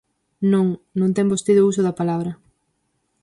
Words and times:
Non, 0.51 0.67
non 0.99 1.09
ten 1.15 1.31
vostede 1.33 1.59
o 1.63 1.67
uso 1.71 1.81
da 1.83 1.97
palabra. 1.99 2.31